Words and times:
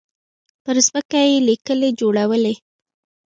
پر 0.63 0.75
ځمکه 0.87 1.19
يې 1.29 1.35
ليکې 1.47 1.75
جوړولې. 1.99 2.55